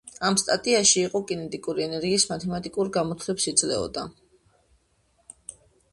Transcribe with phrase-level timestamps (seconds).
[0.27, 4.11] ამ სტატიაში იგი კინეტიკური ენერგიის მათემატიკურ გამოთვლებს იძლეოდა.